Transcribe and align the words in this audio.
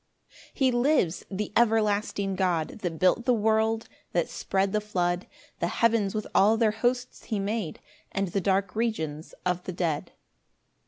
2 0.55 0.55
He 0.55 0.71
lives, 0.71 1.23
the 1.29 1.53
everlasting 1.55 2.35
God, 2.35 2.79
That 2.79 2.97
built 2.97 3.25
the 3.25 3.35
world, 3.35 3.87
that 4.13 4.27
spread 4.27 4.71
the 4.73 4.81
flood; 4.81 5.27
The 5.59 5.67
heavens 5.67 6.15
with 6.15 6.25
all 6.33 6.57
their 6.57 6.71
hosts 6.71 7.25
he 7.25 7.37
made, 7.37 7.79
And 8.11 8.29
the 8.29 8.41
dark 8.41 8.75
regions 8.75 9.35
of 9.45 9.63
the 9.65 9.71
dead. 9.73 10.13